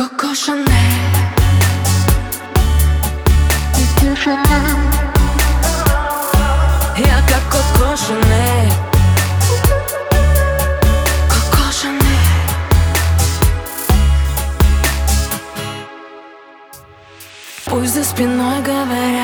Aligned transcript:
Коко 0.00 0.34
Шанель 0.34 0.66
Я 6.96 7.18
как 7.28 7.44
Коко 7.52 7.94
Шанель 7.96 8.72
Коко 11.28 11.70
Шанель 11.70 12.00
Пусть 17.66 17.94
за 17.94 18.02
спиной 18.02 18.62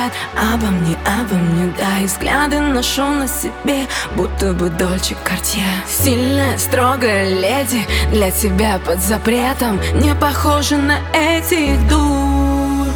говорят 0.07 0.13
обо 0.37 0.67
мне, 0.67 0.97
обо 1.05 1.35
мне 1.35 1.73
Да, 1.79 1.99
и 2.01 2.07
взгляды 2.07 2.61
ношу 2.61 3.07
на 3.07 3.29
себе, 3.29 3.87
будто 4.15 4.53
бы 4.53 4.69
Дольче 4.71 5.17
Картье 5.25 5.65
Сильная, 5.89 6.59
строгая 6.59 7.29
леди, 7.29 7.87
для 8.11 8.31
тебя 8.31 8.79
под 8.85 9.01
запретом 9.01 9.81
Не 9.95 10.15
похожа 10.15 10.77
на 10.77 10.99
этих 11.13 11.87
дур. 11.89 12.87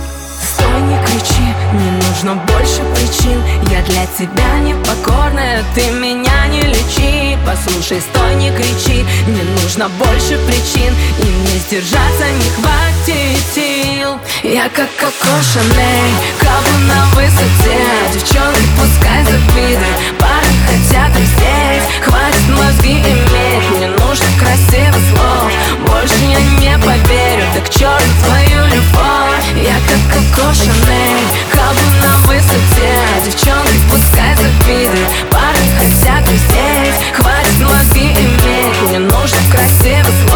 Стой, 0.42 0.80
не 0.82 0.96
кричи, 1.04 1.54
не 1.73 1.91
нужно 1.91 2.34
больше 2.46 2.82
причин. 2.95 3.42
Я 3.70 3.82
для 3.82 4.06
тебя 4.06 4.59
непокорная, 4.60 5.62
ты 5.74 5.90
меня 5.90 6.46
не 6.48 6.62
лечи. 6.62 7.38
Послушай, 7.46 8.01
стой, 8.01 8.34
не 8.37 8.51
кричи, 8.51 9.04
не 9.27 9.42
нужно 9.62 9.88
больше 9.88 10.38
причин. 10.46 10.95
И 11.18 11.24
мне 11.24 11.59
сдержаться 11.66 12.24
не 12.30 12.51
хватит 12.51 13.40
сил. 13.54 14.18
Я 14.42 14.68
как 14.68 14.88
Коко 14.96 15.34
Шанель, 15.52 16.39
высоте 17.30 17.78
Девчонки 18.12 18.60
пускай 18.76 19.24
завидуют, 19.24 20.18
парни 20.18 20.58
хотят 20.66 21.12
здесь 21.14 21.84
Хватит 22.04 22.48
мозги 22.58 22.98
иметь, 23.00 23.70
мне 23.76 23.88
нужно 23.88 24.26
красивых 24.38 25.00
слов. 25.10 25.52
Больше 25.86 26.24
я 26.24 26.40
не 26.60 26.78
поверю, 26.78 27.44
так 27.54 27.70
черт 27.70 28.02
твою 28.24 28.64
любовь. 28.66 29.46
Я 29.56 29.76
как 29.86 30.00
Коко 30.12 30.52
Шанель, 30.54 31.26
кого 31.52 31.87
на 32.02 32.16
высоте. 32.26 32.92
Девчонки 33.24 33.78
пускай 33.90 34.34
завидуют, 34.37 35.09
парни 35.30 35.70
хотят 35.78 36.26
здесь 36.28 37.15
Хватит 37.15 37.60
мозги 37.60 38.12
иметь, 38.12 38.82
мне 38.88 38.98
нужно 38.98 39.38
красивых 39.50 40.15
слов 40.26 40.29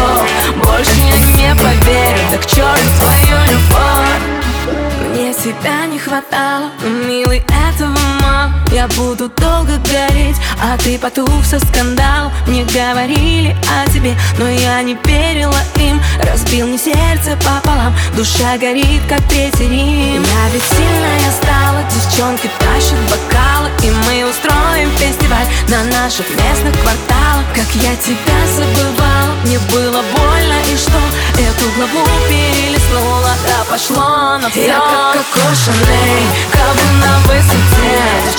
тебя 5.55 5.85
не 5.85 5.99
хватало, 5.99 6.71
но, 6.81 6.89
милый, 6.89 7.43
этого 7.69 7.95
мало 8.21 8.51
Я 8.71 8.87
буду 8.87 9.29
долго 9.29 9.77
гореть, 9.91 10.37
а 10.61 10.77
ты 10.77 10.97
потух 10.97 11.45
со 11.45 11.59
скандал 11.59 12.31
Мне 12.47 12.63
говорили 12.65 13.55
о 13.69 13.89
тебе, 13.91 14.15
но 14.37 14.47
я 14.49 14.81
не 14.81 14.97
верила 15.05 15.59
им. 15.77 16.01
Разбил 16.19 16.67
мне 16.67 16.77
сердце 16.77 17.37
пополам, 17.37 17.93
душа 18.15 18.57
горит, 18.57 19.01
как 19.07 19.21
третий 19.29 19.67
Рим. 19.67 20.23
Я 20.23 20.49
ведь 20.53 20.63
сильная 20.63 21.31
стала, 21.41 21.83
девчонки 21.93 22.49
тащат 22.59 22.99
бокалы 23.09 23.69
И 23.83 23.91
мы 23.91 24.29
устроим 24.29 24.89
фестиваль 24.97 25.47
на 25.69 25.83
наших 25.97 26.27
местных 26.29 26.73
кварталах. 26.81 27.45
Как 27.53 27.67
я 27.75 27.95
тебя 27.95 28.39
забывала, 28.55 29.35
мне 29.43 29.59
было 29.71 30.01
больно. 30.15 30.57
И 30.71 30.77
что? 30.77 30.99
Эту 31.39 31.65
главу 31.75 32.05
перелистнула, 32.27 33.33
да 33.75 33.79
пошло 33.79 34.37
на 34.37 34.49
все 34.49 34.67
Я 34.67 34.79
как 34.79 35.25
Коко 35.33 35.55
Шанель, 35.55 36.27
кого 36.51 36.91
на 37.01 37.19
высоте 37.27 38.34